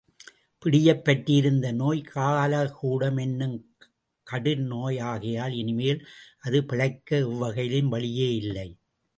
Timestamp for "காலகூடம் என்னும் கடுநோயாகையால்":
2.15-5.53